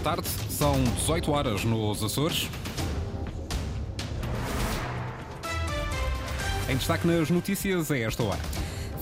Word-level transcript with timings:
boa 0.00 0.16
tarde. 0.16 0.28
São 0.48 0.82
18 0.82 1.30
horas 1.30 1.64
nos 1.64 2.02
Açores. 2.02 2.48
Em 6.68 6.76
destaque 6.76 7.06
nas 7.06 7.28
notícias 7.30 7.90
é 7.90 8.00
esta 8.00 8.22
hora. 8.22 8.38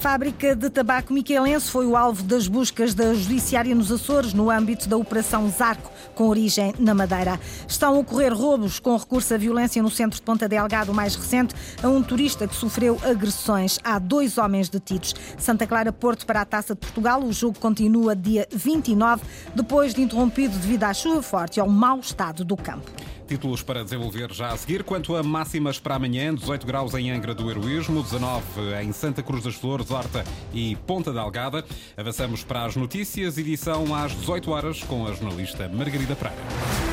Fábrica 0.00 0.54
de 0.54 0.71
tabaco 0.71 1.12
miquelense 1.12 1.71
foi 1.71 1.87
o 1.87 1.96
alvo 1.96 2.22
das 2.22 2.46
buscas 2.46 2.95
da 2.95 3.14
Judiciária 3.14 3.74
nos 3.74 3.90
Açores 3.90 4.32
no 4.32 4.50
âmbito 4.50 4.88
da 4.88 4.96
Operação 4.96 5.48
Zarco, 5.50 5.90
com 6.19 6.27
origem 6.27 6.75
na 6.81 6.92
Madeira. 6.95 7.38
Estão 7.69 7.95
a 7.95 7.99
ocorrer 8.01 8.35
roubos 8.35 8.81
com 8.81 8.97
recurso 8.97 9.33
à 9.33 9.37
violência 9.37 9.81
no 9.81 9.88
centro 9.88 10.17
de 10.17 10.22
Ponta 10.22 10.49
Delgado, 10.49 10.92
mais 10.92 11.15
recente, 11.15 11.54
a 11.81 11.87
um 11.87 12.03
turista 12.03 12.49
que 12.49 12.56
sofreu 12.56 12.99
agressões. 13.04 13.79
Há 13.85 14.01
dois 14.01 14.37
homens 14.37 14.69
detidos. 14.69 15.15
Santa 15.38 15.65
Clara 15.65 15.92
Porto 15.92 16.27
para 16.27 16.41
a 16.41 16.45
Taça 16.45 16.74
de 16.74 16.80
Portugal. 16.80 17.23
O 17.23 17.33
jogo 17.33 17.56
continua 17.60 18.16
dia 18.16 18.48
29, 18.52 19.23
depois 19.55 19.95
de 19.95 20.02
interrompido 20.02 20.59
devido 20.59 20.83
à 20.83 20.92
chuva 20.92 21.23
forte 21.23 21.59
e 21.59 21.60
ao 21.60 21.69
mau 21.69 22.01
estado 22.01 22.45
do 22.45 22.56
campo. 22.56 22.91
Títulos 23.28 23.62
para 23.62 23.84
desenvolver 23.84 24.32
já 24.32 24.48
a 24.48 24.56
seguir. 24.56 24.82
Quanto 24.82 25.14
a 25.14 25.23
máximas 25.23 25.78
para 25.78 25.96
amanhã, 25.96 26.34
18 26.34 26.66
graus 26.66 26.95
em 26.95 27.10
Angra 27.10 27.34
do 27.34 27.51
Heroísmo, 27.51 28.02
19 28.02 28.42
em 28.82 28.91
Santa 28.91 29.23
Cruz 29.23 29.45
das 29.45 29.54
Flores, 29.54 29.91
Horta 29.91 30.24
e 30.52 30.77
Ponta 30.87 31.12
Delgada. 31.12 31.62
Avançamos 31.95 32.42
para 32.42 32.64
as 32.64 32.74
notícias, 32.74 33.37
edição 33.37 33.95
às 33.95 34.12
18 34.12 34.51
horas 34.51 34.82
com 34.82 35.06
a 35.06 35.12
jornalista 35.12 35.68
Margarida 35.68 36.16
Praia. 36.16 36.88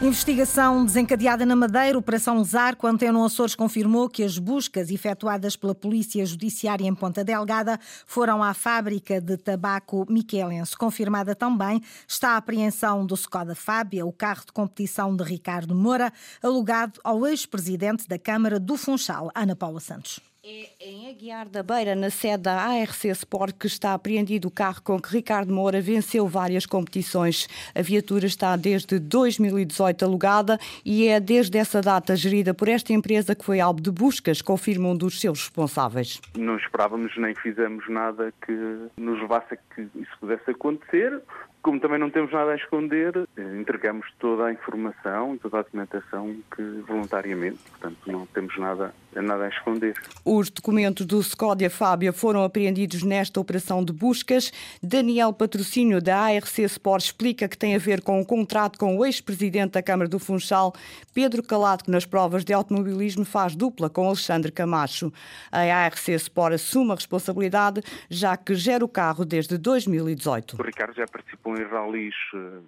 Investigação 0.00 0.84
desencadeada 0.84 1.46
na 1.46 1.56
Madeira, 1.56 1.96
Operação 1.96 2.44
Zarco, 2.44 2.86
Anteno 2.86 3.24
Açores 3.24 3.54
confirmou 3.54 4.10
que 4.10 4.22
as 4.22 4.38
buscas 4.38 4.90
efetuadas 4.90 5.56
pela 5.56 5.74
Polícia 5.74 6.24
Judiciária 6.26 6.86
em 6.86 6.94
Ponta 6.94 7.24
Delgada 7.24 7.80
foram 8.06 8.42
à 8.42 8.52
fábrica 8.52 9.22
de 9.22 9.38
tabaco 9.38 10.04
Miquelense. 10.06 10.76
Confirmada 10.76 11.34
também 11.34 11.80
está 12.06 12.32
a 12.32 12.36
apreensão 12.36 13.06
do 13.06 13.14
Skoda 13.14 13.54
Fábia, 13.54 14.04
o 14.04 14.12
carro 14.12 14.44
de 14.44 14.52
competição 14.52 15.16
de 15.16 15.24
Ricardo 15.24 15.74
Moura, 15.74 16.12
alugado 16.42 17.00
ao 17.02 17.26
ex-presidente 17.26 18.06
da 18.06 18.18
Câmara 18.18 18.60
do 18.60 18.76
Funchal, 18.76 19.30
Ana 19.34 19.56
Paula 19.56 19.80
Santos. 19.80 20.20
É 20.48 20.68
em 20.88 21.10
Aguiar 21.10 21.48
da 21.48 21.60
Beira, 21.60 21.96
na 21.96 22.08
sede 22.08 22.44
da 22.44 22.54
ARC 22.54 23.06
Sport, 23.06 23.56
que 23.58 23.66
está 23.66 23.94
apreendido 23.94 24.46
o 24.46 24.50
carro 24.50 24.80
com 24.80 25.00
que 25.00 25.10
Ricardo 25.10 25.52
Moura 25.52 25.80
venceu 25.80 26.28
várias 26.28 26.64
competições. 26.64 27.48
A 27.74 27.82
viatura 27.82 28.26
está 28.26 28.54
desde 28.54 29.00
2018 29.00 30.04
alugada 30.04 30.56
e 30.84 31.08
é 31.08 31.18
desde 31.18 31.58
essa 31.58 31.82
data 31.82 32.14
gerida 32.14 32.54
por 32.54 32.68
esta 32.68 32.92
empresa 32.92 33.34
que 33.34 33.44
foi 33.44 33.58
alvo 33.58 33.80
de 33.80 33.90
buscas, 33.90 34.40
confirma 34.40 34.88
um 34.88 34.96
dos 34.96 35.20
seus 35.20 35.40
responsáveis. 35.40 36.20
Não 36.38 36.56
esperávamos 36.56 37.16
nem 37.16 37.34
fizemos 37.34 37.84
nada 37.88 38.32
que 38.46 38.52
nos 38.96 39.20
levasse 39.20 39.54
a 39.54 39.56
que 39.56 39.88
isso 39.96 40.16
pudesse 40.20 40.48
acontecer. 40.48 41.20
Como 41.66 41.80
também 41.80 41.98
não 41.98 42.08
temos 42.08 42.30
nada 42.30 42.52
a 42.52 42.54
esconder, 42.54 43.12
entregamos 43.58 44.06
toda 44.20 44.44
a 44.44 44.52
informação 44.52 45.34
e 45.34 45.38
toda 45.38 45.58
a 45.58 45.62
documentação 45.62 46.36
que 46.54 46.62
voluntariamente, 46.86 47.58
portanto 47.70 47.98
não 48.06 48.24
temos 48.26 48.56
nada, 48.56 48.94
nada 49.12 49.46
a 49.46 49.48
esconder. 49.48 49.96
Os 50.24 50.48
documentos 50.48 51.04
do 51.04 51.20
Scódia 51.20 51.68
Fábia 51.68 52.12
foram 52.12 52.44
apreendidos 52.44 53.02
nesta 53.02 53.40
operação 53.40 53.84
de 53.84 53.92
buscas. 53.92 54.52
Daniel 54.80 55.32
Patrocínio 55.32 56.00
da 56.00 56.16
ARC 56.16 56.56
Sport 56.60 57.02
explica 57.02 57.48
que 57.48 57.58
tem 57.58 57.74
a 57.74 57.80
ver 57.80 58.00
com 58.00 58.18
o 58.18 58.20
um 58.20 58.24
contrato 58.24 58.78
com 58.78 58.96
o 58.96 59.04
ex-presidente 59.04 59.72
da 59.72 59.82
Câmara 59.82 60.08
do 60.08 60.20
Funchal, 60.20 60.72
Pedro 61.12 61.42
Calado, 61.42 61.82
que 61.82 61.90
nas 61.90 62.06
provas 62.06 62.44
de 62.44 62.52
automobilismo 62.52 63.24
faz 63.24 63.56
dupla 63.56 63.90
com 63.90 64.06
Alexandre 64.06 64.52
Camacho. 64.52 65.12
A 65.50 65.62
ARC 65.62 66.10
Sport 66.10 66.54
assume 66.54 66.92
a 66.92 66.94
responsabilidade, 66.94 67.82
já 68.08 68.36
que 68.36 68.54
gera 68.54 68.84
o 68.84 68.88
carro 68.88 69.24
desde 69.24 69.58
2018. 69.58 70.56
O 70.60 70.62
Ricardo 70.62 70.94
já 70.94 71.06
participou 71.08 71.55
em 71.56 71.64
ralis 71.64 72.14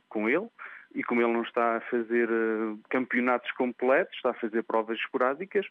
com 0.08 0.28
ele 0.28 0.48
e 0.94 1.03
como 1.03 1.20
ele 1.20 1.33
não 1.33 1.42
está 1.42 1.77
a 1.77 1.81
fazer 1.83 2.28
campeonatos 2.88 3.50
completos, 3.53 4.15
está 4.16 4.31
a 4.31 4.34
fazer 4.34 4.62
provas 4.62 4.99
esporádicas, 4.99 5.66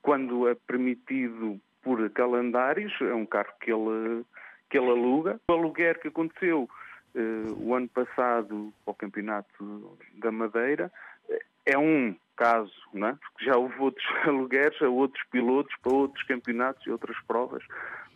quando 0.00 0.48
é 0.48 0.54
permitido 0.54 1.60
por 1.82 2.08
calendários, 2.10 2.92
é 3.00 3.14
um 3.14 3.26
carro 3.26 3.52
que 3.60 3.70
ele, 3.70 4.24
que 4.70 4.78
ele 4.78 4.90
aluga. 4.90 5.38
O 5.48 5.52
aluguer 5.52 6.00
que 6.00 6.08
aconteceu 6.08 6.68
o 7.58 7.74
ano 7.74 7.88
passado 7.88 8.72
ao 8.86 8.94
Campeonato 8.94 9.98
da 10.14 10.32
Madeira 10.32 10.90
é 11.66 11.76
um 11.76 12.16
caso, 12.36 12.72
não 12.92 13.08
é? 13.08 13.12
porque 13.12 13.44
já 13.44 13.56
houve 13.56 13.78
outros 13.78 14.06
alugueres 14.26 14.80
a 14.82 14.88
outros 14.88 15.22
pilotos 15.30 15.74
para 15.82 15.92
outros 15.92 16.24
campeonatos 16.24 16.84
e 16.86 16.90
outras 16.90 17.16
provas. 17.26 17.62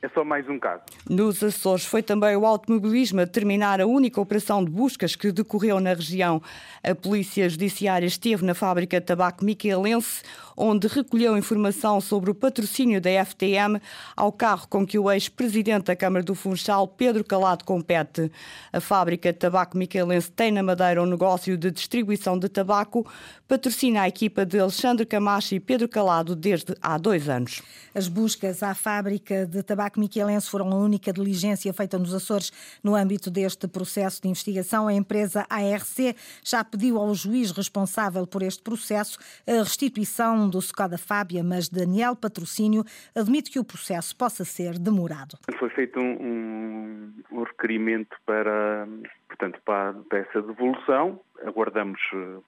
É 0.03 0.09
só 0.11 0.23
mais 0.23 0.47
um 0.49 0.59
caso. 0.59 0.83
Nos 1.09 1.43
Açores 1.43 1.87
foi 1.87 2.03
também 2.03 2.37
o 2.37 2.45
automobilismo 2.45 3.21
a 3.23 3.27
terminar 3.27 3.81
a 3.81 3.87
única 3.87 4.21
operação 4.21 4.63
de 4.63 4.71
buscas 4.71 5.17
que 5.17 5.33
decorreu 5.33 5.81
na 5.81 5.95
região. 5.95 6.41
A 6.85 6.95
Polícia 6.95 7.49
Judiciária 7.49 8.07
esteve 8.07 8.45
na 8.45 8.55
fábrica 8.55 9.01
de 9.01 9.07
tabaco 9.07 9.45
miquelense, 9.45 10.23
onde 10.55 10.87
recolheu 10.87 11.37
informação 11.37 12.01
sobre 12.01 12.31
o 12.31 12.35
patrocínio 12.35 13.01
da 13.01 13.11
FTM 13.25 13.81
ao 14.15 14.31
carro 14.31 14.69
com 14.69 14.87
que 14.87 14.99
o 14.99 15.11
ex-presidente 15.11 15.87
da 15.87 15.97
Câmara 15.97 16.23
do 16.23 16.35
Funchal, 16.35 16.87
Pedro 16.87 17.25
Calado, 17.25 17.65
compete. 17.65 18.31
A 18.73 18.81
fábrica 18.81 19.33
de 19.33 19.39
tabaco 19.39 19.77
miquelense 19.79 20.31
tem 20.31 20.53
na 20.53 20.63
Madeira 20.63 21.03
um 21.03 21.07
negócio 21.07 21.57
de 21.57 21.71
distribuição 21.71 22.39
de 22.39 22.49
tabaco, 22.49 23.07
patrocina 23.49 24.03
a 24.03 24.09
equipa 24.09 24.45
de 24.45 24.59
Alexandre 24.59 25.07
Camacho 25.07 25.55
e 25.55 25.61
Pedro 25.61 25.89
Calado 25.89 26.37
desde 26.37 26.75
há 26.83 26.99
dois 26.99 27.29
anos. 27.29 27.63
As 27.95 28.09
buscas 28.09 28.63
à 28.63 28.75
fábrica 28.75 29.47
de 29.47 29.63
tabaco 29.63 29.86
miquelense 29.95 30.51
foram 30.51 30.71
a 30.73 30.75
única 30.75 31.13
diligência 31.13 31.73
feita 31.73 31.99
nos 31.99 32.13
Açores 32.13 32.51
no 32.83 32.95
âmbito 32.95 33.31
deste 33.31 33.69
processo 33.69 34.21
de 34.21 34.29
investigação. 34.29 34.89
A 34.89 34.93
empresa 34.93 35.47
ARC 35.49 36.17
já 36.45 36.65
pediu 36.65 36.99
ao 36.99 37.15
juiz 37.15 37.51
responsável 37.53 38.27
por 38.27 38.43
este 38.43 38.63
processo 38.63 39.19
a 39.47 39.63
restituição 39.63 40.49
do 40.49 40.59
Skoda 40.59 40.99
Fábia, 40.99 41.43
mas 41.43 41.69
Daniel 41.69 42.17
Patrocínio 42.17 42.85
admite 43.15 43.51
que 43.51 43.59
o 43.59 43.65
processo 43.65 44.17
possa 44.17 44.45
ser 44.45 44.79
demorado. 44.79 45.39
Foi 45.59 45.71
feito 45.71 46.01
um, 46.01 46.13
um, 46.13 47.13
um 47.33 47.43
requerimento 47.43 48.17
para, 48.27 48.89
portanto, 49.29 49.61
para, 49.65 49.95
para 50.09 50.19
essa 50.19 50.43
devolução. 50.43 51.21
Aguardamos 51.45 52.01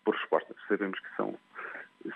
por 0.05 0.15
resposta. 0.15 0.55
Sabemos 0.69 0.99
que 0.99 1.17
são 1.17 1.35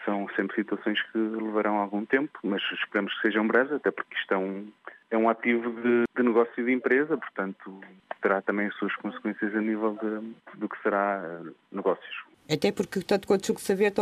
são 0.04 0.28
sempre 0.36 0.56
situações 0.56 1.00
que 1.10 1.18
levarão 1.18 1.76
algum 1.76 2.04
tempo, 2.04 2.38
mas 2.42 2.62
esperamos 2.72 3.12
que 3.14 3.22
sejam 3.22 3.46
breves, 3.46 3.72
até 3.72 3.90
porque 3.90 4.14
isto 4.14 4.32
é 4.32 4.36
um, 4.36 4.72
é 5.12 5.18
um 5.18 5.28
ativo 5.28 5.70
de, 5.82 6.04
de 6.16 6.22
negócio 6.22 6.64
de 6.64 6.72
empresa, 6.72 7.16
portanto 7.16 7.80
terá 8.22 8.40
também 8.40 8.66
as 8.66 8.74
suas 8.76 8.94
consequências 8.96 9.54
a 9.54 9.60
nível 9.60 9.98
de, 10.00 10.58
do 10.58 10.68
que 10.68 10.80
será 10.82 11.40
negócios. 11.70 12.24
Até 12.50 12.72
porque, 12.72 13.00
tanto 13.02 13.26
quanto 13.26 13.46
julgo 13.46 13.60
saber, 13.60 13.92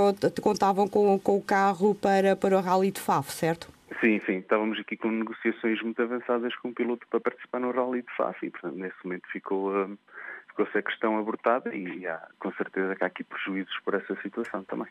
contavam 0.43 0.89
com, 0.89 1.19
com 1.19 1.37
o 1.37 1.43
carro 1.43 1.95
para, 1.95 2.37
para 2.37 2.57
o 2.57 2.61
Rally 2.61 2.91
de 2.91 3.01
Faf, 3.01 3.33
certo? 3.33 3.69
Sim, 4.01 4.21
sim. 4.25 4.39
Estávamos 4.39 4.79
aqui 4.79 4.97
com 4.97 5.11
negociações 5.11 5.83
muito 5.83 6.01
avançadas 6.01 6.55
com 6.57 6.69
o 6.69 6.75
piloto 6.75 7.07
para 7.09 7.21
participar 7.21 7.61
no 7.61 7.71
Rally 7.71 8.03
de 8.03 8.17
Faf 8.17 8.45
e, 8.45 8.51
portanto, 8.51 8.77
nesse 8.77 8.97
momento 9.05 9.27
ficou... 9.33 9.71
Uh, 9.73 9.99
ficou-se 10.51 10.77
a 10.77 10.83
questão 10.83 11.19
abortada 11.19 11.75
e 11.75 12.07
há, 12.07 12.29
com 12.39 12.53
certeza 12.53 12.95
que 12.95 13.05
há 13.05 13.07
aqui 13.07 13.25
prejuízos 13.25 13.75
por 13.85 13.95
essa 13.95 14.15
situação 14.21 14.63
também. 14.65 14.89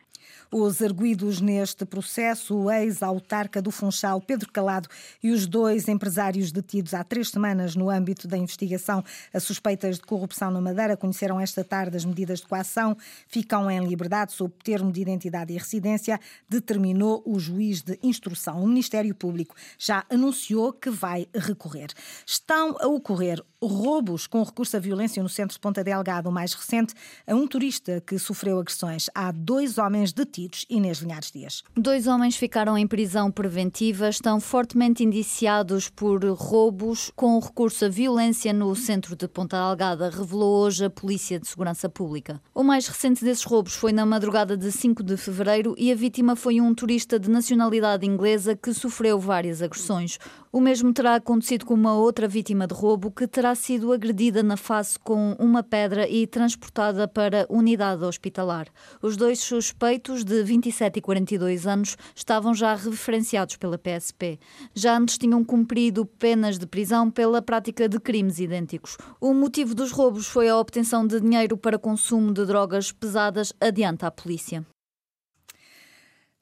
Os 0.50 0.82
arguídos 0.82 1.40
neste 1.40 1.84
processo, 1.84 2.56
o 2.56 2.70
ex-autarca 2.70 3.62
do 3.62 3.70
Funchal, 3.70 4.20
Pedro 4.20 4.50
Calado, 4.50 4.88
e 5.22 5.30
os 5.30 5.46
dois 5.46 5.88
empresários 5.88 6.50
detidos 6.50 6.94
há 6.94 7.04
três 7.04 7.30
semanas 7.30 7.76
no 7.76 7.90
âmbito 7.90 8.26
da 8.26 8.36
investigação 8.36 9.04
a 9.32 9.40
suspeitas 9.40 9.96
de 9.96 10.02
corrupção 10.02 10.50
na 10.50 10.60
Madeira, 10.60 10.96
conheceram 10.96 11.40
esta 11.40 11.62
tarde 11.62 11.96
as 11.96 12.04
medidas 12.04 12.40
de 12.40 12.46
coação, 12.46 12.96
ficam 13.28 13.70
em 13.70 13.86
liberdade 13.86 14.32
sob 14.32 14.52
termo 14.62 14.90
de 14.90 15.00
identidade 15.00 15.52
e 15.52 15.58
residência, 15.58 16.18
determinou 16.48 17.22
o 17.24 17.38
juiz 17.38 17.82
de 17.82 17.98
instrução. 18.02 18.62
O 18.62 18.66
Ministério 18.66 19.14
Público 19.14 19.54
já 19.78 20.04
anunciou 20.10 20.72
que 20.72 20.90
vai 20.90 21.26
recorrer. 21.34 21.88
Estão 22.26 22.76
a 22.80 22.86
ocorrer 22.86 23.42
roubos 23.66 24.26
com 24.26 24.42
recurso 24.42 24.76
à 24.76 24.80
violência 24.80 25.22
no 25.22 25.28
centro 25.28 25.54
de 25.54 25.60
Ponta 25.60 25.84
Delgado, 25.84 26.28
o 26.28 26.32
mais 26.32 26.52
recente, 26.54 26.94
a 27.26 27.34
um 27.34 27.46
turista 27.46 28.02
que 28.06 28.18
sofreu 28.18 28.58
agressões. 28.58 29.10
Há 29.14 29.30
dois 29.32 29.78
homens 29.78 30.12
detidos, 30.12 30.64
Inês 30.68 30.98
Linhares 30.98 31.30
Dias. 31.30 31.62
Dois 31.76 32.06
homens 32.06 32.36
ficaram 32.36 32.76
em 32.78 32.86
prisão 32.86 33.30
preventiva, 33.30 34.08
estão 34.08 34.40
fortemente 34.40 35.04
indiciados 35.04 35.88
por 35.88 36.24
roubos 36.24 37.12
com 37.14 37.38
recurso 37.38 37.84
à 37.84 37.88
violência 37.88 38.52
no 38.52 38.74
centro 38.74 39.14
de 39.14 39.28
Ponta 39.28 39.56
Delgada, 39.58 40.10
revelou 40.10 40.64
hoje 40.64 40.84
a 40.84 40.90
Polícia 40.90 41.38
de 41.38 41.46
Segurança 41.46 41.88
Pública. 41.88 42.40
O 42.54 42.62
mais 42.62 42.86
recente 42.86 43.24
desses 43.24 43.44
roubos 43.44 43.74
foi 43.74 43.92
na 43.92 44.06
madrugada 44.06 44.56
de 44.56 44.72
5 44.72 45.02
de 45.02 45.16
fevereiro 45.16 45.74
e 45.76 45.92
a 45.92 45.94
vítima 45.94 46.34
foi 46.34 46.60
um 46.60 46.74
turista 46.74 47.18
de 47.18 47.30
nacionalidade 47.30 48.06
inglesa 48.06 48.56
que 48.56 48.72
sofreu 48.72 49.18
várias 49.18 49.60
agressões. 49.60 50.18
O 50.52 50.60
mesmo 50.60 50.92
terá 50.92 51.14
acontecido 51.14 51.64
com 51.64 51.74
uma 51.74 51.94
outra 51.94 52.26
vítima 52.26 52.66
de 52.66 52.74
roubo 52.74 53.08
que 53.12 53.24
terá 53.28 53.54
sido 53.54 53.92
agredida 53.92 54.42
na 54.42 54.56
face 54.56 54.98
com 54.98 55.36
uma 55.38 55.62
pedra 55.62 56.08
e 56.08 56.26
transportada 56.26 57.06
para 57.06 57.46
unidade 57.48 58.02
hospitalar. 58.02 58.66
Os 59.00 59.16
dois 59.16 59.38
suspeitos, 59.38 60.24
de 60.24 60.42
27 60.42 60.96
e 60.96 61.00
42 61.00 61.68
anos, 61.68 61.96
estavam 62.16 62.52
já 62.52 62.74
referenciados 62.74 63.56
pela 63.58 63.78
PSP. 63.78 64.40
Já 64.74 64.98
antes 64.98 65.18
tinham 65.18 65.44
cumprido 65.44 66.04
penas 66.04 66.58
de 66.58 66.66
prisão 66.66 67.12
pela 67.12 67.40
prática 67.40 67.88
de 67.88 68.00
crimes 68.00 68.40
idênticos. 68.40 68.96
O 69.20 69.32
motivo 69.32 69.72
dos 69.72 69.92
roubos 69.92 70.26
foi 70.26 70.48
a 70.48 70.58
obtenção 70.58 71.06
de 71.06 71.20
dinheiro 71.20 71.56
para 71.56 71.78
consumo 71.78 72.32
de 72.32 72.44
drogas 72.44 72.90
pesadas, 72.90 73.52
adianta 73.60 74.08
a 74.08 74.10
polícia. 74.10 74.66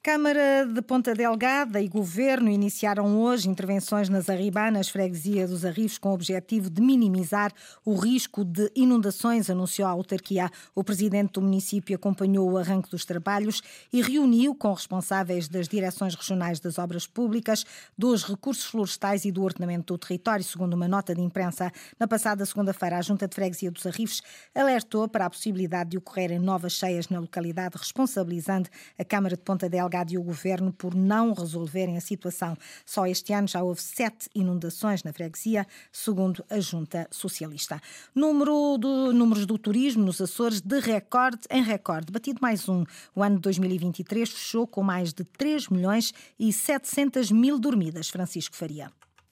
Câmara 0.00 0.64
de 0.64 0.80
Ponta 0.80 1.12
Delgada 1.12 1.80
e 1.80 1.88
Governo 1.88 2.48
iniciaram 2.48 3.20
hoje 3.20 3.48
intervenções 3.48 4.08
nas 4.08 4.30
Arribanas, 4.30 4.88
freguesia 4.88 5.46
dos 5.46 5.64
Arribos, 5.64 5.98
com 5.98 6.10
o 6.10 6.14
objetivo 6.14 6.70
de 6.70 6.80
minimizar 6.80 7.52
o 7.84 7.96
risco 7.96 8.44
de 8.44 8.70
inundações, 8.76 9.50
anunciou 9.50 9.88
a 9.88 9.90
autarquia. 9.90 10.48
O 10.72 10.84
presidente 10.84 11.32
do 11.32 11.42
município 11.42 11.96
acompanhou 11.96 12.48
o 12.48 12.56
arranque 12.56 12.88
dos 12.88 13.04
trabalhos 13.04 13.60
e 13.92 14.00
reuniu 14.00 14.54
com 14.54 14.72
responsáveis 14.72 15.48
das 15.48 15.66
direções 15.66 16.14
regionais 16.14 16.60
das 16.60 16.78
obras 16.78 17.04
públicas, 17.04 17.66
dos 17.98 18.22
recursos 18.22 18.64
florestais 18.64 19.24
e 19.24 19.32
do 19.32 19.42
ordenamento 19.42 19.94
do 19.94 19.98
território, 19.98 20.44
segundo 20.44 20.74
uma 20.74 20.86
nota 20.86 21.12
de 21.12 21.20
imprensa. 21.20 21.72
Na 21.98 22.06
passada 22.06 22.46
segunda-feira, 22.46 22.98
a 22.98 23.02
Junta 23.02 23.26
de 23.26 23.34
Freguesia 23.34 23.70
dos 23.70 23.84
Arribos 23.84 24.22
alertou 24.54 25.08
para 25.08 25.26
a 25.26 25.30
possibilidade 25.30 25.90
de 25.90 25.98
ocorrerem 25.98 26.38
novas 26.38 26.74
cheias 26.74 27.08
na 27.08 27.18
localidade, 27.18 27.76
responsabilizando 27.76 28.68
a 28.96 29.04
Câmara 29.04 29.36
de 29.36 29.42
Ponta 29.42 29.68
Delgada 29.68 29.87
Delgado 29.88 30.12
e 30.12 30.18
o 30.18 30.22
Governo 30.22 30.72
por 30.72 30.94
não 30.94 31.32
resolverem 31.32 31.96
a 31.96 32.00
situação. 32.00 32.56
Só 32.84 33.06
este 33.06 33.32
ano 33.32 33.48
já 33.48 33.62
houve 33.62 33.80
sete 33.80 34.28
inundações 34.34 35.02
na 35.02 35.12
freguesia, 35.12 35.66
segundo 35.90 36.44
a 36.50 36.60
Junta 36.60 37.08
Socialista. 37.10 37.80
Número 38.14 38.76
do, 38.78 39.12
números 39.12 39.46
do 39.46 39.56
turismo 39.56 40.04
nos 40.04 40.20
Açores 40.20 40.60
de 40.60 40.78
recorde 40.78 41.40
em 41.50 41.62
recorde, 41.62 42.12
batido 42.12 42.38
mais 42.42 42.68
um. 42.68 42.84
O 43.14 43.22
ano 43.22 43.36
de 43.36 43.42
2023 43.42 44.28
fechou 44.28 44.66
com 44.66 44.82
mais 44.82 45.14
de 45.14 45.24
3 45.24 45.68
milhões 45.68 46.12
e 46.38 46.52
700 46.52 47.30
mil 47.30 47.58
dormidas. 47.58 48.08
Francisco 48.10 48.54
Faria. 48.54 48.90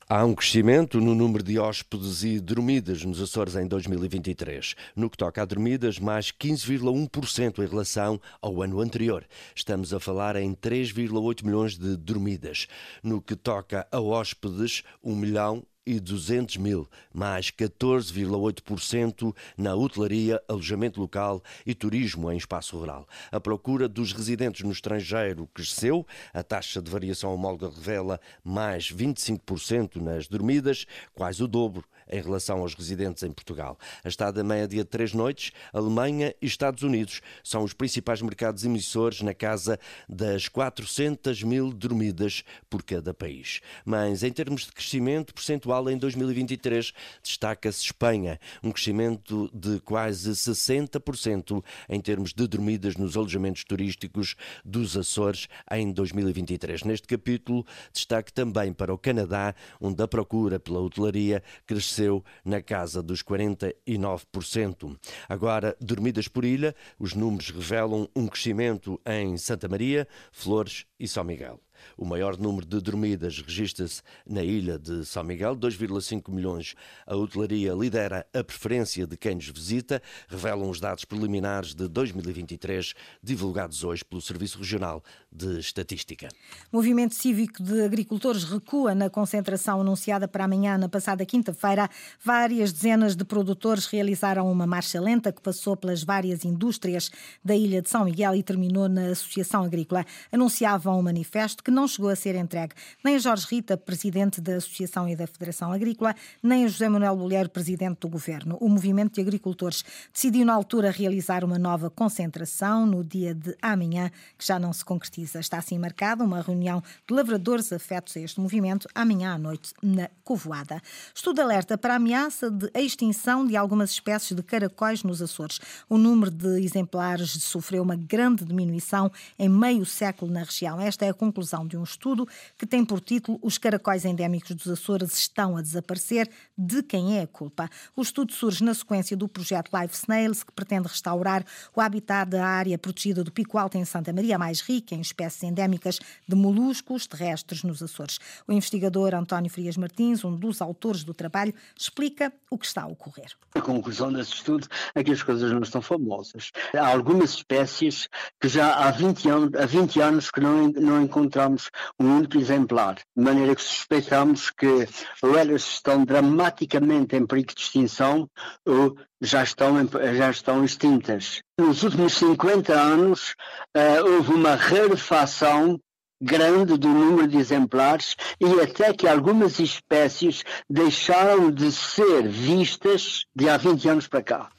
Há 0.09 0.25
um 0.25 0.37
crescimento 0.37 1.01
no 1.01 1.17
número 1.17 1.43
de 1.43 1.59
hóspedes 1.59 2.23
e 2.23 2.39
dormidas 2.39 3.05
nos 3.05 3.21
Açores 3.21 3.57
em 3.57 3.67
2023. 3.67 4.77
No 4.95 5.11
que 5.11 5.17
toca 5.17 5.43
a 5.43 5.45
dormidas, 5.45 5.99
mais 5.99 6.31
15,1% 6.31 7.59
em 7.59 7.67
relação 7.67 8.21
ao 8.41 8.63
ano 8.63 8.81
anterior. 8.81 9.27
Estamos 9.53 9.93
a 9.93 9.99
falar 9.99 10.37
em 10.37 10.55
3,8 10.55 11.45
milhões 11.45 11.77
de 11.77 11.97
dormidas. 11.97 12.69
No 13.03 13.21
que 13.21 13.35
toca 13.35 13.85
a 13.91 14.01
hóspedes, 14.01 14.85
1 15.03 15.17
milhão 15.17 15.67
e 15.87 16.01
200 16.01 16.57
mil, 16.57 16.89
mais 17.15 17.51
14,8% 17.51 19.35
na 19.57 19.75
hotelaria, 19.75 20.43
alojamento 20.49 21.01
local 21.01 21.43
e 21.65 21.75
turismo 21.75 22.31
em 22.33 22.37
espaço 22.37 22.77
rural. 22.77 23.09
A 23.31 23.39
procura 23.39 23.89
dos 23.89 24.13
residentes 24.13 24.63
no 24.63 24.73
estrangeiro 24.73 25.49
cresceu, 25.55 26.05
a 26.35 26.43
taxa 26.43 26.83
de 26.83 26.91
variação 26.91 27.33
homóloga 27.33 27.69
revela 27.69 28.21
mais 28.43 28.91
25% 28.93 29.97
nas 29.97 30.27
dormidas, 30.27 30.87
quase 31.15 31.43
o 31.43 31.47
dobro 31.47 31.85
em 32.11 32.21
relação 32.21 32.59
aos 32.59 32.75
residentes 32.75 33.23
em 33.23 33.33
Portugal. 33.33 33.79
A 34.05 34.09
estada 34.09 34.43
média 34.45 34.83
de 34.83 34.89
três 34.89 35.13
noites, 35.13 35.53
Alemanha 35.73 36.35
e 36.41 36.47
Estados 36.47 36.83
Unidos 36.83 37.21
são 37.43 37.63
os 37.63 37.73
principais 37.73 38.23
mercados 38.23 38.65
emissores 38.65 39.21
na 39.23 39.35
casa 39.35 39.79
das 40.09 40.49
400 40.49 41.43
mil 41.43 41.73
dormidas 41.73 42.45
por 42.71 42.83
cada 42.83 43.13
país. 43.13 43.61
Mas 43.85 44.23
em 44.23 44.33
termos 44.33 44.67
de 44.67 44.73
crescimento 44.73 45.35
percentual 45.35 45.89
em 45.91 45.99
2023, 45.99 46.93
destaca-se 47.23 47.83
Espanha, 47.83 48.39
um 48.63 48.71
crescimento 48.71 49.51
de 49.53 49.81
quase 49.81 50.31
60% 50.31 51.63
em 51.89 52.01
termos 52.01 52.33
de 52.33 52.47
dormidas 52.47 52.97
nos 52.97 53.17
alojamentos 53.17 53.65
turísticos 53.65 54.37
dos 54.65 54.97
Açores 54.97 55.49
em 55.73 55.93
2023. 55.93 56.85
Neste 56.85 57.07
capítulo, 57.07 57.67
destaque 57.93 58.33
também 58.33 58.73
para 58.73 58.95
o 58.95 58.99
Canadá, 58.99 59.55
onde 59.81 60.03
a 60.03 60.09
procura 60.09 60.61
pela 60.61 60.81
hotelaria 60.81 61.43
cresceu 61.67 61.96
na 62.45 62.63
casa 62.63 63.03
dos 63.03 63.23
49%. 63.23 64.97
Agora, 65.29 65.77
dormidas 65.81 66.29
por 66.29 66.45
ilha, 66.45 66.75
os 66.99 67.15
números 67.15 67.51
revelam 67.51 68.09
um 68.15 68.27
crescimento 68.27 69.01
em 69.07 69.37
Santa 69.37 69.69
Maria, 69.69 70.07
Flores 70.33 70.87
e 70.99 71.09
São 71.09 71.25
Miguel. 71.25 71.66
O 71.97 72.05
maior 72.05 72.39
número 72.39 72.67
de 72.67 72.81
dormidas 72.81 73.41
registra-se 73.41 74.03
na 74.27 74.43
ilha 74.43 74.79
de 74.79 75.05
São 75.05 75.23
Miguel, 75.23 75.57
2,5 75.57 76.33
milhões. 76.33 76.75
A 77.07 77.17
hotelaria 77.17 77.73
lidera 77.73 78.27
a 78.33 78.45
preferência 78.45 79.07
de 79.07 79.17
quem 79.17 79.35
nos 79.35 79.49
visita, 79.49 80.03
revelam 80.29 80.69
os 80.71 80.81
dados 80.81 81.05
preliminares 81.05 81.75
de 81.75 81.89
2023, 81.89 82.95
divulgados 83.23 83.85
hoje 83.85 84.05
pelo 84.05 84.21
Serviço 84.21 84.59
Regional 84.59 85.03
de 85.31 85.59
Estatística. 85.59 86.29
Movimento 86.73 87.15
cívico 87.15 87.63
de 87.63 87.83
agricultores 87.83 88.45
recua 88.45 88.95
na 88.95 89.11
concentração 89.11 89.81
anunciada 89.81 90.27
para 90.27 90.45
amanhã, 90.45 90.79
na 90.79 90.89
passada 90.89 91.25
quinta-feira. 91.25 91.89
Várias 92.25 92.73
dezenas 92.73 93.17
de 93.17 93.25
produtores 93.25 93.87
realizaram 93.87 94.51
uma 94.51 94.67
marcha 94.67 95.01
lenta 95.01 95.33
que 95.33 95.41
passou 95.41 95.77
pelas 95.77 96.03
várias 96.03 96.45
indústrias 96.45 97.11
da 97.45 97.55
ilha 97.55 97.83
de 97.83 97.89
São 97.89 98.05
Miguel 98.05 98.35
e 98.35 98.43
terminou 98.43 98.89
na 98.89 99.09
Associação 99.09 99.65
Agrícola. 99.65 100.05
Anunciavam 100.33 100.99
um 100.99 101.03
manifesto 101.03 101.63
que 101.67 101.71
não 101.73 101.89
chegou 101.89 102.09
a 102.09 102.15
ser 102.15 102.37
entregue 102.37 102.77
nem 103.03 103.17
a 103.17 103.19
Jorge 103.19 103.45
Rita, 103.51 103.77
presidente 103.77 104.41
da 104.41 104.55
Associação 104.55 105.09
e 105.09 105.17
da 105.17 105.27
Federação 105.27 105.73
Agrícola, 105.73 106.15
nem 106.41 106.65
a 106.65 106.69
José 106.69 106.89
Manuel 106.89 107.17
Bolheiro, 107.17 107.51
presidente 107.51 107.99
do 107.99 108.09
governo. 108.09 108.57
O 108.61 108.69
movimento 108.69 109.15
de 109.15 109.21
agricultores 109.21 109.85
decidiu 110.15 110.47
na 110.47 110.55
altura 110.55 110.93
realizar 110.93 111.43
uma 111.43 111.59
nova 111.59 111.91
concentração 111.91 112.87
no 112.87 113.03
dia 113.03 113.35
de 113.35 113.57
amanhã, 113.61 114.13
que 114.39 114.47
já 114.47 114.61
não 114.61 114.73
se 114.73 114.85
concretiza. 114.85 115.41
Está 115.41 115.59
assim 115.59 115.77
marcada 115.77 116.23
uma 116.23 116.41
reunião 116.41 116.81
de 117.05 117.13
lavradores 117.13 117.73
afetos 117.73 118.17
a 118.17 118.21
este 118.21 118.41
movimento 118.41 118.87
amanhã 118.95 119.35
à 119.35 119.39
noite 119.39 119.73
na 119.83 120.09
Covoada. 120.23 120.81
Estudo 121.13 121.41
alerta 121.41 121.77
para 121.77 121.95
a 121.95 121.97
ameaça 121.97 122.49
de 122.49 122.71
extinção 122.77 123.45
de 123.45 123.57
algumas 123.57 123.91
espécies 123.91 124.37
de 124.37 124.43
caracóis 124.45 125.03
nos 125.03 125.21
Açores. 125.21 125.59
O 125.89 125.99
número 125.99 126.31
de 126.31 126.63
exemplares 126.65 127.31
sofreu 127.43 127.83
uma 127.83 127.97
grande 127.97 128.45
diminuição 128.45 129.11
em 129.37 129.49
meio 129.49 129.85
século 129.85 130.31
na 130.31 130.45
região. 130.45 130.81
Esta 130.81 131.05
é 131.05 131.09
a 131.09 131.15
conclusão 131.15 131.56
de 131.65 131.77
um 131.77 131.85
estudo 131.85 132.27
que 132.59 132.67
tem 132.67 132.85
por 132.85 133.01
título 133.01 133.39
Os 133.41 133.57
caracóis 133.57 134.05
endémicos 134.05 134.57
dos 134.57 134.67
Açores 134.67 135.17
estão 135.17 135.57
a 135.57 135.63
desaparecer. 135.63 136.29
De 136.59 136.83
quem 136.83 137.19
é 137.19 137.23
a 137.23 137.27
culpa? 137.29 137.71
O 137.95 138.03
estudo 138.03 138.33
surge 138.33 138.65
na 138.65 138.75
sequência 138.75 139.17
do 139.17 139.29
projeto 139.29 139.71
Live 139.73 139.95
Snails, 139.95 140.43
que 140.43 140.53
pretende 140.53 140.89
restaurar 140.89 141.45
o 141.75 141.81
habitat 141.81 142.29
da 142.29 142.45
área 142.45 142.77
protegida 142.77 143.23
do 143.23 143.31
Pico 143.31 143.59
Alto 143.59 143.79
em 143.79 143.85
Santa 143.85 144.13
Maria, 144.13 144.37
mais 144.37 144.61
rica 144.61 144.97
em 144.97 145.01
espécies 145.01 145.45
endémicas 145.45 146.01
de 146.27 146.35
moluscos 146.35 147.07
terrestres 147.07 147.63
nos 147.63 147.81
Açores. 147.81 148.19
O 148.49 148.53
investigador 148.53 149.15
António 149.15 149.51
Frias 149.51 149.77
Martins, 149.77 150.25
um 150.25 150.35
dos 150.35 150.61
autores 150.61 151.05
do 151.05 151.15
trabalho, 151.15 151.55
explica 151.79 152.33
o 152.51 152.59
que 152.59 152.67
está 152.67 152.83
a 152.83 152.87
ocorrer. 152.87 153.33
A 153.55 153.61
conclusão 153.61 154.13
desse 154.13 154.33
estudo 154.33 154.67
é 154.95 155.05
que 155.05 155.13
as 155.13 155.23
coisas 155.23 155.53
não 155.53 155.61
estão 155.61 155.81
famosas. 155.83 156.51
Há 156.75 156.87
algumas 156.87 157.31
espécies 157.31 158.09
que 158.41 158.49
já 158.49 158.75
há 158.75 158.91
20 158.91 159.29
anos, 159.29 159.55
há 159.55 159.67
20 159.67 160.01
anos 160.01 160.31
que 160.31 160.41
não, 160.41 160.69
não 160.69 161.03
encontramos 161.47 161.71
um 161.99 162.17
único 162.17 162.39
exemplar, 162.39 162.97
de 163.17 163.23
maneira 163.23 163.55
que 163.55 163.63
suspeitamos 163.63 164.51
que 164.51 164.89
ou 165.23 165.37
elas 165.39 165.63
estão 165.63 166.05
dramaticamente 166.05 167.17
em 167.17 167.27
perigo 167.27 167.55
de 167.55 167.61
extinção 167.61 168.29
ou 168.67 168.97
já 169.21 169.43
estão, 169.43 169.77
já 170.17 170.31
estão 170.31 170.65
extintas. 170.65 171.43
Nos 171.59 171.83
últimos 171.83 172.15
50 172.15 172.73
anos 172.73 173.35
uh, 173.77 174.05
houve 174.05 174.33
uma 174.33 174.55
rarefação 174.55 175.81
grande 176.21 176.79
do 176.79 176.89
número 176.89 177.29
de 177.29 177.37
exemplares 177.37 178.17
e 178.41 178.61
até 178.61 178.93
que 178.93 179.07
algumas 179.07 179.59
espécies 179.59 180.43
deixaram 180.69 181.51
de 181.51 181.71
ser 181.71 182.27
vistas 182.27 183.25
de 183.35 183.49
há 183.49 183.57
20 183.57 183.89
anos 183.89 184.09
para 184.09 184.23
cá. 184.23 184.51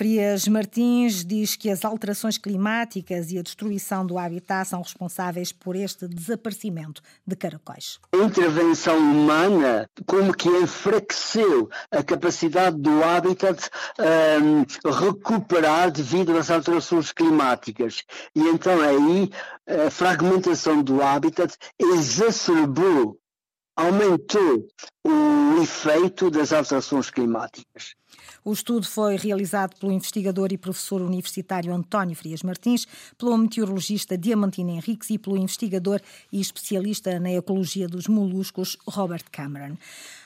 Frias 0.00 0.48
Martins 0.48 1.26
diz 1.26 1.56
que 1.56 1.68
as 1.68 1.84
alterações 1.84 2.38
climáticas 2.38 3.30
e 3.30 3.38
a 3.38 3.42
destruição 3.42 4.06
do 4.06 4.16
habitat 4.16 4.66
são 4.66 4.80
responsáveis 4.80 5.52
por 5.52 5.76
este 5.76 6.08
desaparecimento 6.08 7.02
de 7.26 7.36
caracóis. 7.36 7.98
A 8.10 8.16
intervenção 8.16 8.96
humana, 8.96 9.86
como 10.06 10.32
que 10.32 10.48
enfraqueceu 10.48 11.68
a 11.90 12.02
capacidade 12.02 12.78
do 12.78 13.04
habitat 13.04 13.68
um, 14.42 14.90
recuperar 14.90 15.90
devido 15.90 16.34
às 16.34 16.50
alterações 16.50 17.12
climáticas. 17.12 18.02
E 18.34 18.40
então 18.40 18.80
aí 18.80 19.30
a 19.66 19.90
fragmentação 19.90 20.82
do 20.82 21.02
habitat 21.02 21.54
exacerbou 21.78 23.20
aumentou 23.76 24.66
o 25.04 25.62
efeito 25.62 26.30
das 26.30 26.54
alterações 26.54 27.10
climáticas. 27.10 27.94
O 28.50 28.52
estudo 28.52 28.84
foi 28.84 29.14
realizado 29.14 29.76
pelo 29.76 29.92
investigador 29.92 30.52
e 30.52 30.58
professor 30.58 31.00
universitário 31.02 31.72
António 31.72 32.16
Frias 32.16 32.42
Martins, 32.42 32.84
pelo 33.16 33.38
meteorologista 33.38 34.18
Diamantino 34.18 34.70
Henriques 34.70 35.08
e 35.10 35.18
pelo 35.18 35.36
investigador 35.36 36.00
e 36.32 36.40
especialista 36.40 37.20
na 37.20 37.30
ecologia 37.30 37.86
dos 37.86 38.08
moluscos 38.08 38.76
Robert 38.88 39.26
Cameron. 39.30 39.76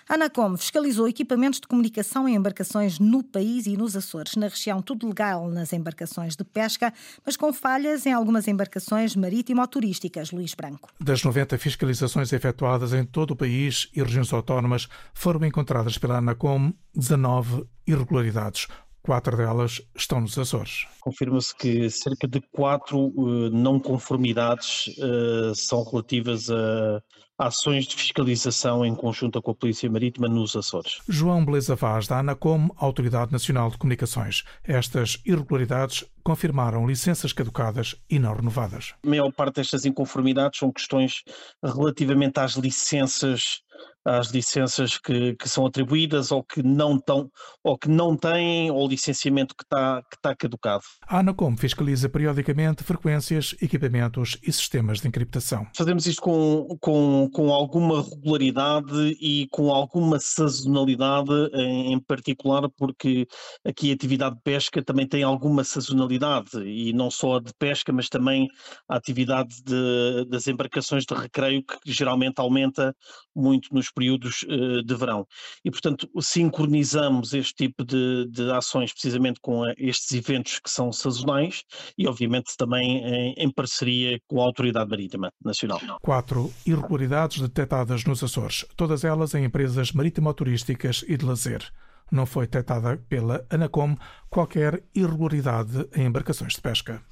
A 0.06 0.14
Anacom 0.14 0.56
fiscalizou 0.56 1.08
equipamentos 1.08 1.58
de 1.60 1.66
comunicação 1.66 2.28
em 2.28 2.34
embarcações 2.34 2.98
no 2.98 3.22
país 3.22 3.66
e 3.66 3.74
nos 3.74 3.96
Açores. 3.96 4.36
Na 4.36 4.48
região, 4.48 4.82
tudo 4.82 5.08
legal 5.08 5.48
nas 5.48 5.72
embarcações 5.72 6.36
de 6.36 6.44
pesca, 6.44 6.92
mas 7.24 7.36
com 7.36 7.52
falhas 7.52 8.04
em 8.04 8.12
algumas 8.12 8.46
embarcações 8.46 9.16
marítimo-turísticas. 9.16 10.30
Luís 10.30 10.54
Branco. 10.54 10.90
Das 11.00 11.22
90 11.24 11.56
fiscalizações 11.56 12.32
efetuadas 12.32 12.92
em 12.92 13.04
todo 13.04 13.30
o 13.30 13.36
país 13.36 13.88
e 13.94 14.02
regiões 14.02 14.32
autónomas, 14.32 14.88
foram 15.14 15.44
encontradas 15.44 15.96
pela 15.96 16.18
Anacom 16.18 16.72
19 16.94 17.64
irregularidades. 17.86 18.68
Quatro 19.02 19.36
delas 19.36 19.82
estão 19.94 20.20
nos 20.20 20.38
Açores. 20.38 20.86
Confirma-se 21.00 21.54
que 21.56 21.90
cerca 21.90 22.26
de 22.26 22.40
quatro 22.40 23.08
uh, 23.08 23.50
não 23.50 23.78
conformidades 23.78 24.88
uh, 24.98 25.54
são 25.54 25.84
relativas 25.84 26.50
a 26.50 27.02
ações 27.38 27.86
de 27.86 27.96
fiscalização 27.96 28.84
em 28.84 28.94
conjunto 28.94 29.42
com 29.42 29.50
a 29.50 29.54
Polícia 29.54 29.90
Marítima 29.90 30.28
nos 30.28 30.54
Açores. 30.54 30.98
João 31.08 31.44
Beleza 31.44 31.74
Vaz, 31.74 32.06
da 32.06 32.18
ANACOM, 32.18 32.68
Autoridade 32.76 33.32
Nacional 33.32 33.70
de 33.70 33.78
Comunicações. 33.78 34.44
Estas 34.62 35.20
irregularidades 35.24 36.04
confirmaram 36.22 36.86
licenças 36.86 37.32
caducadas 37.32 37.96
e 38.08 38.18
não 38.18 38.34
renovadas. 38.34 38.94
A 39.04 39.08
maior 39.08 39.32
parte 39.32 39.56
destas 39.56 39.84
inconformidades 39.84 40.58
são 40.58 40.72
questões 40.72 41.22
relativamente 41.62 42.38
às 42.38 42.52
licenças 42.52 43.64
às 44.04 44.28
licenças 44.28 44.98
que, 44.98 45.34
que 45.34 45.48
são 45.48 45.64
atribuídas 45.66 46.30
ou 46.30 46.44
que 46.44 46.62
não 46.62 46.98
tão, 46.98 47.30
ou 47.62 47.78
que 47.78 47.88
não 47.88 48.16
têm 48.16 48.70
ou 48.70 48.86
licenciamento 48.86 49.54
que 49.56 49.64
está 49.64 50.02
que 50.02 50.16
está 50.16 50.36
caducado. 50.36 50.82
A 51.06 51.20
Anacom 51.20 51.56
fiscaliza 51.56 52.08
periodicamente 52.08 52.84
frequências, 52.84 53.54
equipamentos 53.62 54.36
e 54.42 54.52
sistemas 54.52 55.00
de 55.00 55.08
encriptação. 55.08 55.66
Fazemos 55.74 56.06
isto 56.06 56.20
com, 56.20 56.76
com, 56.80 57.30
com 57.34 57.52
alguma 57.52 58.00
regularidade 58.00 59.16
e 59.20 59.48
com 59.50 59.72
alguma 59.72 60.20
sazonalidade, 60.20 61.32
em, 61.52 61.98
particular 61.98 62.70
porque 62.76 63.26
aqui 63.64 63.90
a 63.90 63.94
atividade 63.94 64.36
de 64.36 64.42
pesca 64.42 64.82
também 64.84 65.06
tem 65.06 65.24
alguma 65.24 65.64
sazonalidade 65.64 66.56
e 66.64 66.92
não 66.92 67.10
só 67.10 67.36
a 67.36 67.40
de 67.40 67.52
pesca, 67.58 67.92
mas 67.92 68.08
também 68.08 68.46
a 68.88 68.96
atividade 68.96 69.56
de, 69.64 70.26
das 70.28 70.46
embarcações 70.46 71.04
de 71.04 71.12
recreio 71.12 71.64
que 71.64 71.92
geralmente 71.92 72.38
aumenta 72.38 72.94
muito 73.34 73.74
nos 73.74 73.90
períodos 73.90 74.42
uh, 74.44 74.84
de 74.84 74.94
verão. 74.94 75.26
E, 75.64 75.72
portanto, 75.72 76.08
sincronizamos 76.20 77.34
este 77.34 77.54
tipo 77.54 77.84
de, 77.84 78.28
de, 78.30 78.52
ações 78.52 78.92
precisamente 78.92 79.40
com 79.42 79.66
eh, 79.66 79.74
estes 79.76 80.12
eventos 80.12 80.60
que 80.60 80.70
são 80.70 80.92
sazonais 80.92 81.64
e, 81.98 82.06
obviamente, 82.06 82.52
também 82.56 83.04
em, 83.04 83.34
em 83.36 83.50
parceria 83.50 84.20
com 84.28 84.40
a 84.40 84.44
Autoridade 84.44 84.88
Marítima 84.88 85.32
Nacional. 85.44 85.80
Quatro 86.00 86.52
irregularidades 86.64 87.13
detectadas 87.40 88.04
nos 88.04 88.22
Açores, 88.22 88.64
todas 88.76 89.04
elas 89.04 89.34
em 89.34 89.44
empresas 89.44 89.92
marítimo-turísticas 89.92 91.04
e 91.06 91.16
de 91.16 91.24
lazer 91.24 91.72
não 92.10 92.26
foi 92.26 92.46
detectada 92.46 92.96
pela 93.08 93.44
Anacom 93.50 93.96
qualquer 94.30 94.82
irregularidade 94.94 95.88
em 95.94 96.06
embarcações 96.06 96.54
de 96.54 96.60
pesca. 96.60 97.02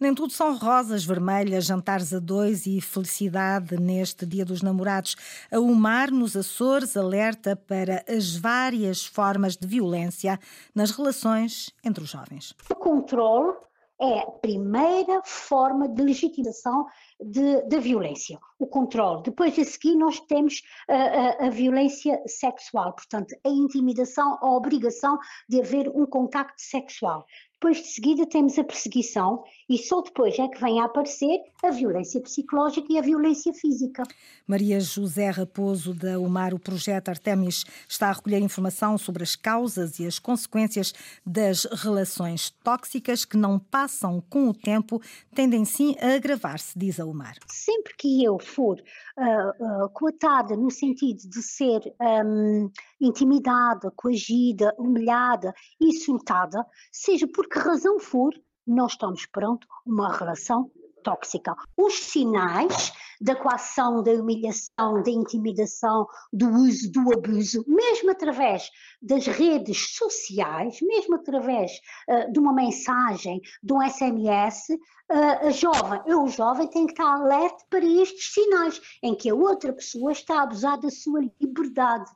Nem 0.00 0.14
tudo 0.14 0.32
são 0.32 0.56
rosas 0.56 1.04
vermelhas, 1.04 1.64
jantares 1.64 2.12
a 2.12 2.20
dois 2.20 2.66
e 2.66 2.80
felicidade 2.80 3.76
neste 3.76 4.24
Dia 4.24 4.44
dos 4.44 4.62
Namorados. 4.62 5.16
A 5.50 5.58
UMAR 5.58 6.10
nos 6.12 6.36
Açores 6.36 6.96
alerta 6.96 7.56
para 7.56 8.04
as 8.08 8.36
várias 8.36 9.04
formas 9.04 9.56
de 9.56 9.66
violência 9.66 10.38
nas 10.74 10.92
relações 10.92 11.72
entre 11.84 12.04
os 12.04 12.10
jovens. 12.10 12.54
O 12.70 12.76
controle 12.76 13.56
é 14.00 14.20
a 14.20 14.26
primeira 14.26 15.20
forma 15.24 15.88
de 15.88 16.00
legitimação 16.00 16.86
da 17.20 17.78
violência, 17.78 18.38
o 18.58 18.66
controle. 18.66 19.22
Depois 19.24 19.58
a 19.58 19.64
seguir 19.64 19.96
nós 19.96 20.20
temos 20.20 20.62
a, 20.88 20.94
a, 20.94 21.46
a, 21.46 21.50
violência 21.50 22.20
sexual, 22.26 22.92
portanto 22.92 23.34
a 23.44 23.48
intimidação, 23.48 24.38
a 24.40 24.50
obrigação 24.50 25.18
de 25.48 25.60
haver 25.60 25.88
um 25.88 26.06
contacto 26.06 26.62
sexual. 26.62 27.26
Depois 27.60 27.78
de 27.78 27.88
seguida 27.88 28.24
temos 28.24 28.56
a 28.56 28.62
perseguição 28.62 29.42
e 29.68 29.76
só 29.78 30.00
depois 30.00 30.38
é 30.38 30.46
que 30.46 30.60
vem 30.60 30.80
a 30.80 30.84
aparecer 30.84 31.40
a 31.64 31.70
violência 31.70 32.20
psicológica 32.20 32.86
e 32.88 32.96
a 32.96 33.02
violência 33.02 33.52
física. 33.52 34.04
Maria 34.46 34.78
José 34.78 35.28
Raposo 35.30 35.92
da 35.92 36.20
UMAR, 36.20 36.54
o 36.54 36.58
projeto 36.60 37.08
Artemis 37.08 37.64
está 37.88 38.10
a 38.10 38.12
recolher 38.12 38.38
informação 38.38 38.96
sobre 38.96 39.24
as 39.24 39.34
causas 39.34 39.98
e 39.98 40.06
as 40.06 40.20
consequências 40.20 40.94
das 41.26 41.64
relações 41.64 42.50
tóxicas 42.62 43.24
que 43.24 43.36
não 43.36 43.58
passam 43.58 44.22
com 44.30 44.48
o 44.48 44.54
tempo, 44.54 45.02
tendem 45.34 45.64
sim 45.64 45.96
a 46.00 46.14
agravar-se, 46.14 46.78
diz 46.78 47.00
a 47.00 47.04
UMAR. 47.10 47.34
Sempre 47.46 47.94
que 47.96 48.22
eu 48.24 48.38
for 48.38 48.78
uh, 48.78 49.84
uh, 49.84 49.90
coatada 49.90 50.56
no 50.56 50.70
sentido 50.70 51.28
de 51.28 51.42
ser 51.42 51.80
um, 52.24 52.70
intimidada, 53.00 53.92
coagida, 53.96 54.74
humilhada, 54.78 55.52
insultada, 55.80 56.64
seja 56.92 57.26
por 57.26 57.48
que 57.48 57.58
razão 57.58 57.98
for, 57.98 58.32
nós 58.66 58.92
estamos 58.92 59.24
perante 59.26 59.66
uma 59.86 60.14
relação 60.14 60.70
tóxica. 61.08 61.56
Os 61.74 61.94
sinais 61.94 62.92
da 63.18 63.34
coação, 63.34 64.02
da 64.02 64.12
humilhação, 64.12 65.02
da 65.02 65.10
intimidação, 65.10 66.06
do 66.30 66.48
uso, 66.50 66.92
do 66.92 67.12
abuso, 67.12 67.64
mesmo 67.66 68.10
através 68.10 68.70
das 69.00 69.26
redes 69.26 69.96
sociais, 69.96 70.78
mesmo 70.82 71.16
através 71.16 71.72
uh, 72.08 72.30
de 72.30 72.38
uma 72.38 72.52
mensagem, 72.52 73.40
de 73.62 73.72
um 73.72 73.80
SMS, 73.82 74.68
uh, 74.70 75.46
a 75.46 75.50
jovem, 75.50 76.00
eu 76.06 76.28
jovem 76.28 76.68
tem 76.68 76.86
que 76.86 76.92
estar 76.92 77.10
alerta 77.10 77.64
para 77.70 77.84
estes 77.84 78.32
sinais 78.34 78.80
em 79.02 79.14
que 79.14 79.30
a 79.30 79.34
outra 79.34 79.72
pessoa 79.72 80.12
está 80.12 80.40
a 80.40 80.42
abusar 80.42 80.78
da 80.78 80.90
sua 80.90 81.20
liberdade. 81.40 82.10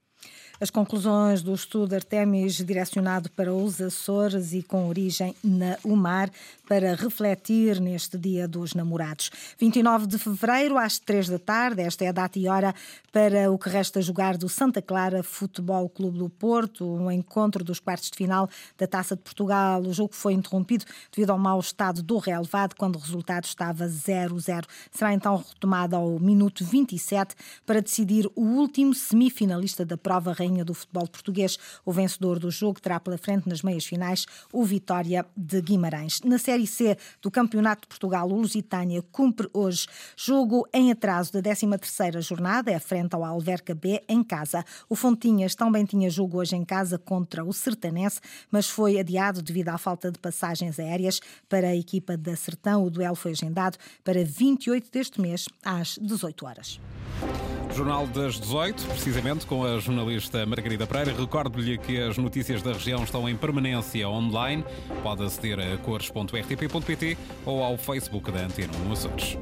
As 0.60 0.70
conclusões 0.70 1.42
do 1.42 1.54
estudo 1.54 1.94
Artemis, 1.94 2.56
direcionado 2.56 3.30
para 3.30 3.52
os 3.52 3.80
Açores 3.80 4.52
e 4.52 4.62
com 4.62 4.88
origem 4.88 5.34
na 5.42 5.76
UMAR, 5.84 6.30
para 6.68 6.94
refletir 6.94 7.80
neste 7.80 8.16
Dia 8.16 8.48
dos 8.48 8.72
Namorados. 8.72 9.30
29 9.58 10.06
de 10.06 10.18
fevereiro, 10.18 10.78
às 10.78 10.98
3 10.98 11.28
da 11.28 11.38
tarde, 11.38 11.82
esta 11.82 12.04
é 12.04 12.08
a 12.08 12.12
data 12.12 12.38
e 12.38 12.48
hora 12.48 12.74
para 13.12 13.50
o 13.50 13.58
que 13.58 13.68
resta 13.68 14.00
jogar 14.00 14.38
do 14.38 14.48
Santa 14.48 14.80
Clara 14.80 15.22
Futebol 15.22 15.88
Clube 15.88 16.18
do 16.18 16.30
Porto, 16.30 16.86
um 16.86 17.10
encontro 17.10 17.62
dos 17.62 17.78
quartos 17.78 18.10
de 18.10 18.16
final 18.16 18.48
da 18.78 18.86
Taça 18.86 19.14
de 19.14 19.22
Portugal. 19.22 19.82
O 19.82 19.92
jogo 19.92 20.14
foi 20.14 20.32
interrompido 20.32 20.84
devido 21.14 21.30
ao 21.30 21.38
mau 21.38 21.60
estado 21.60 22.02
do 22.02 22.16
relevado, 22.18 22.74
quando 22.74 22.96
o 22.96 22.98
resultado 22.98 23.44
estava 23.44 23.86
0-0. 23.86 24.64
Será 24.90 25.12
então 25.12 25.36
retomado 25.36 25.96
ao 25.96 26.18
minuto 26.18 26.64
27 26.64 27.34
para 27.66 27.82
decidir 27.82 28.30
o 28.34 28.42
último 28.42 28.94
semifinalista 28.94 29.84
da 29.84 29.96
prova 29.96 30.32
rainha 30.42 30.64
do 30.64 30.74
futebol 30.74 31.06
português. 31.06 31.58
O 31.84 31.92
vencedor 31.92 32.38
do 32.38 32.50
jogo 32.50 32.80
terá 32.80 32.98
pela 32.98 33.16
frente 33.16 33.48
nas 33.48 33.62
meias 33.62 33.84
finais 33.84 34.26
o 34.52 34.64
Vitória 34.64 35.24
de 35.36 35.60
Guimarães. 35.60 36.20
Na 36.22 36.38
Série 36.38 36.66
C 36.66 36.96
do 37.20 37.30
Campeonato 37.30 37.82
de 37.82 37.88
Portugal, 37.88 38.28
o 38.28 38.34
Lusitânia 38.34 39.02
cumpre 39.10 39.48
hoje 39.52 39.86
jogo 40.16 40.66
em 40.72 40.90
atraso 40.90 41.32
da 41.32 41.40
13ª 41.40 42.20
jornada, 42.20 42.70
é 42.70 42.78
frente 42.78 43.14
ao 43.14 43.24
Alverca 43.24 43.74
B 43.74 44.02
em 44.08 44.22
casa. 44.22 44.64
O 44.88 44.96
Fontinhas 44.96 45.54
também 45.54 45.84
tinha 45.84 46.10
jogo 46.10 46.38
hoje 46.38 46.56
em 46.56 46.64
casa 46.64 46.98
contra 46.98 47.44
o 47.44 47.52
Sertanense, 47.52 48.20
mas 48.50 48.68
foi 48.68 48.98
adiado 48.98 49.42
devido 49.42 49.68
à 49.68 49.78
falta 49.78 50.10
de 50.10 50.18
passagens 50.18 50.78
aéreas 50.78 51.20
para 51.48 51.68
a 51.68 51.76
equipa 51.76 52.16
da 52.16 52.34
Sertão. 52.34 52.84
O 52.84 52.90
duelo 52.90 53.14
foi 53.14 53.32
agendado 53.32 53.78
para 54.02 54.24
28 54.24 54.90
deste 54.90 55.20
mês, 55.20 55.48
às 55.64 55.98
18 56.00 56.46
horas. 56.46 56.80
Jornal 57.74 58.06
das 58.06 58.38
18, 58.38 58.84
precisamente 58.86 59.46
com 59.46 59.64
a 59.64 59.78
jornalista 59.78 60.44
Margarida 60.44 60.86
Pereira. 60.86 61.12
Recordo-lhe 61.18 61.78
que 61.78 62.00
as 62.00 62.18
notícias 62.18 62.62
da 62.62 62.72
região 62.72 63.02
estão 63.02 63.28
em 63.28 63.36
permanência 63.36 64.08
online. 64.08 64.64
Pode 65.02 65.24
aceder 65.24 65.58
a 65.58 65.76
cores.rtp.pt 65.78 67.16
ou 67.46 67.62
ao 67.62 67.76
Facebook 67.76 68.30
da 68.30 68.40
Antena 68.40 68.72
1 68.88 68.92
Açores. 68.92 69.38